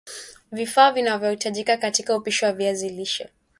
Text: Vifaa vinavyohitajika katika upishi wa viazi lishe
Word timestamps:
Vifaa 0.51 0.91
vinavyohitajika 0.91 1.77
katika 1.77 2.15
upishi 2.17 2.45
wa 2.45 2.53
viazi 2.53 2.89
lishe 2.89 3.29